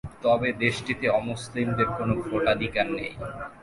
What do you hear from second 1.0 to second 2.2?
অমুসলিমদের কোনো